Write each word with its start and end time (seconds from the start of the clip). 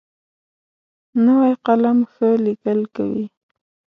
نوی 1.25 1.51
قلم 1.65 1.99
ښه 2.11 2.29
لیکل 2.45 2.79
کوي 2.95 3.25